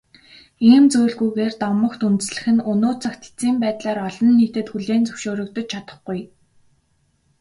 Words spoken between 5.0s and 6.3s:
зөвшөөрөгдөж чадахгүй.